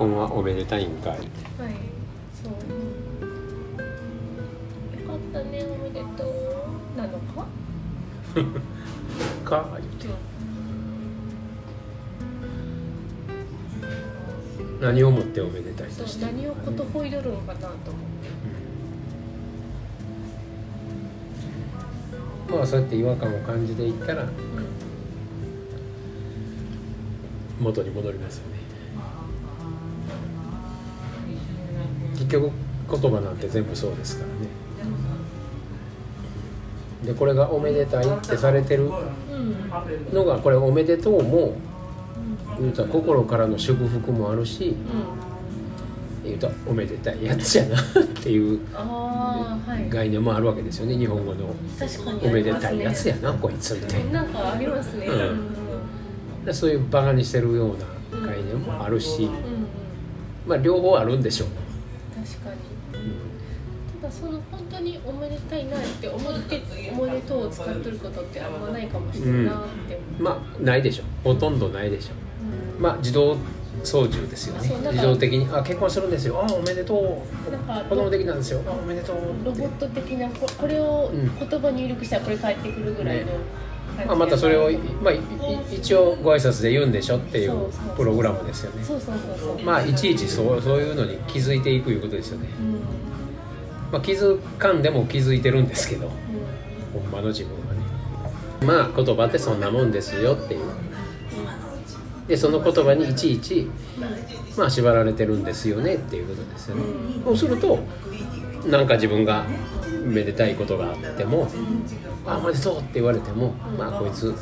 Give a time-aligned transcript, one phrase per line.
[0.00, 1.20] 婚はおめでたいんかいはい
[2.42, 2.52] そう。
[4.98, 6.26] よかったねおめでとう。
[6.96, 7.46] なのか？
[9.44, 10.08] か言って
[14.80, 17.90] 何をもっておめでたいとして何をことほいどるのかなと思って
[22.50, 22.54] う。
[22.54, 24.26] んまあそうやって違和感を感じていったら
[27.60, 28.60] 元に戻りますよね
[32.30, 32.50] 局
[32.90, 34.48] 言葉なんて全部そうですからね。
[37.04, 38.94] でこれが「おめでたい」ってされてるうんう
[40.12, 41.54] んのがこれ「おめでとう」も
[42.58, 44.74] 言うたら心からの祝福もあるし
[46.22, 47.82] 言うたらおめでたいやつやなっ
[48.22, 48.60] ていう
[49.88, 50.96] 概念もあるわけですよね。
[50.96, 51.38] 日本語の
[51.78, 55.06] 確かに「おめでたいやつやなこいつ」みたいななんかありますね。
[55.06, 56.54] うん。
[56.54, 59.28] そういうバカにしてるような概念もあるしうん。
[59.28, 59.32] うん
[60.46, 61.69] まあ両方あるんでしょう、確
[62.38, 62.56] かに。
[62.98, 64.00] うん。
[64.00, 66.62] ただその本当におめでたいなって思って
[66.98, 71.02] おめでとうを使ってることってあんまないかもしれないなって思う、まあないでしょ。
[71.22, 72.12] ほとんどないでしょ。
[72.76, 72.82] うん。
[72.82, 73.36] まあ自動
[73.82, 74.68] 操縦ですよね。
[74.92, 76.44] 自動的に「あ結婚するんですよ。
[76.46, 76.94] あおめでと
[77.48, 77.50] う。
[77.50, 78.60] なんか子供できたんですよ。
[78.66, 83.26] あおめでとう」ロボット的なここれをうん言葉入力したらこれ返ってくるぐらいの
[83.96, 84.70] 感じまあ、またそれを、
[85.02, 85.14] まあ、
[85.70, 87.52] 一応ご挨拶で言うんでしょっていう
[87.96, 88.84] プログラムですよね。
[88.84, 89.64] そうそうそうそう。
[89.64, 92.72] まあいちいちそうそういうのに気づいていくいうことですよね、うん。
[93.92, 96.06] まあ、気づかんでも気づいてるんですけど。
[96.06, 96.10] う
[96.92, 97.80] ほんまの自分はね。
[98.66, 100.60] まあ言葉ってそんなもんですよっていう
[102.30, 103.68] でその言葉にいちいち
[104.56, 106.82] まあ縛られてるんですよねっていうことですよね。
[107.24, 107.80] そうすると
[108.66, 109.44] なんか自分が
[110.04, 111.48] めでたいことがあっても
[112.24, 114.36] 「あおめでとう」って言われてもまあこいつ、うん、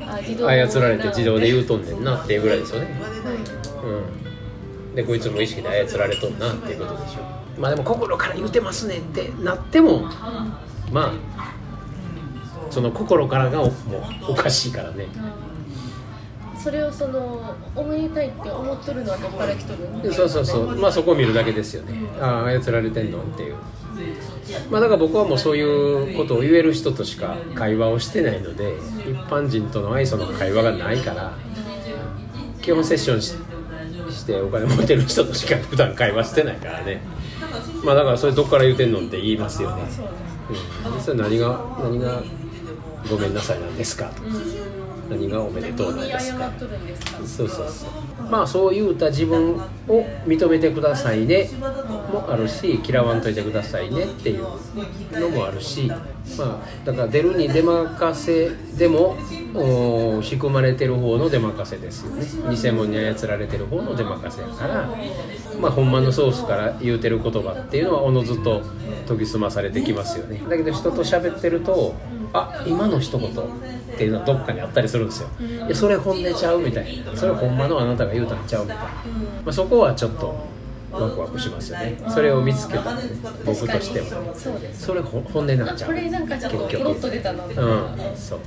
[0.00, 3.02] 操られて自動で言うとんねんなっていうぐらいですよね。
[3.82, 4.94] うん。
[4.94, 7.20] でこいつも意識で操られとんなっていうことでしょ
[7.58, 7.60] う。
[7.60, 10.02] まあでも心から言うてますねってなっても
[10.92, 11.52] まあ
[12.70, 13.72] その心からがもう
[14.28, 15.08] おかしいからね。
[16.64, 20.12] それをそのおめでたいって思っとるのはどっから来とるの？
[20.14, 20.76] そうそうそう。
[20.76, 21.92] まあそこを見るだけですよね。
[22.18, 23.22] ああ操られてんの？
[23.22, 23.56] っていう。
[24.70, 31.36] まあだから僕はもうそういうことを言える人としか会話をしてないので一般人との愛想の会話がないから
[32.62, 33.34] 基本セッションし
[34.10, 37.02] してお金持ってる人としか普段会話してないからね。
[37.84, 40.08] まあだからそれどっから言うてんのって言いますよね、そう
[40.94, 42.22] うん、それ何が何が
[43.10, 44.22] ごめんなさいなんですかと。
[44.22, 44.73] かです
[45.10, 46.50] 何がおめでとうなんですか？
[46.50, 48.30] ですかそうそうそう。
[48.30, 49.54] まあそう言うた自分
[49.88, 51.50] を認めてくださいね。
[52.12, 54.44] もあるし嫌わんといてくださいねっていう
[55.20, 55.90] のもあるし。
[56.38, 59.14] まあだから出るに出まかせでも
[60.22, 62.24] 仕組まれてる方の出任せですよね。
[62.54, 64.88] 偽物に操られてる方の出任せやから。
[65.60, 68.62] まあほんまのソースから言うてる言葉っていうのはおのずと
[69.06, 70.40] 研ぎ澄まされてきますよね。
[70.48, 71.94] だけど人と喋ってると
[72.32, 73.32] あ今の一言っ
[73.96, 75.28] ていうのはどっかにあったりするんですよ。
[75.40, 77.16] いやそれ本音ちゃうみたいな。
[77.16, 78.90] それほんまのあなたが言うたんちゃうみたいな、ま
[79.46, 80.34] あ、そこはちょっと
[80.90, 81.96] ワクワクしますよね。
[82.08, 83.02] それを見つけたらね。
[83.44, 85.90] 僕としてはねそそれほ本音なんちゃう。
[85.90, 86.82] あこれなんかちょっと結局。
[86.82, 87.72] ポロッと出たなみたいな。
[87.72, 88.40] うんそう